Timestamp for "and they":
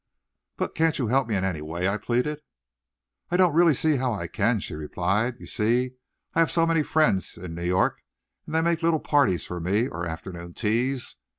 8.47-8.61